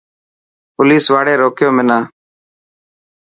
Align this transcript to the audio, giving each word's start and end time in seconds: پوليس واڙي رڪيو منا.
پوليس 0.75 1.05
واڙي 1.13 1.33
رڪيو 1.43 1.69
منا. 1.75 1.99